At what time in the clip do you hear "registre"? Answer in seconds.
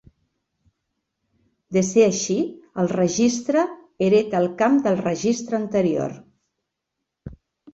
2.93-3.67, 5.05-5.61